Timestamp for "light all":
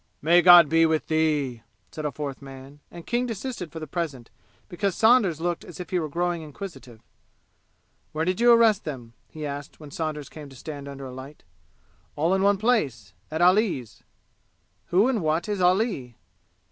11.13-12.33